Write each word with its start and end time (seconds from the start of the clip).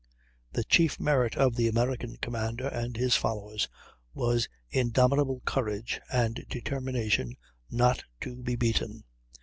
The 0.51 0.63
chief 0.63 0.99
merit 0.99 1.37
of 1.37 1.55
the 1.55 1.67
American 1.67 2.17
commander 2.17 2.67
and 2.69 2.97
his 2.97 3.15
followers 3.15 3.69
was 4.15 4.49
indomitable 4.71 5.41
courage, 5.45 6.01
and 6.11 6.43
determination 6.49 7.35
not 7.69 8.03
to 8.21 8.41
be 8.41 8.55
beaten. 8.55 9.03